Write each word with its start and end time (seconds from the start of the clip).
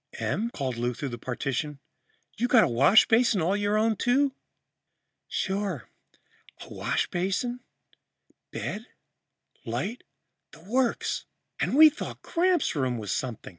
"Em," 0.17 0.49
called 0.49 0.77
Lou 0.77 0.95
through 0.95 1.09
the 1.09 1.19
partition, 1.19 1.79
"you 2.35 2.47
got 2.47 2.63
a 2.63 2.67
washbasin 2.67 3.39
all 3.39 3.55
your 3.55 3.77
own, 3.77 3.95
too?" 3.95 4.33
"Sure. 5.27 5.91
Washbasin, 6.67 7.59
bed, 8.49 8.87
light 9.63 10.03
the 10.53 10.61
works. 10.63 11.25
And 11.59 11.75
we 11.75 11.91
thought 11.91 12.23
Gramps' 12.23 12.75
room 12.75 12.97
was 12.97 13.11
something. 13.11 13.49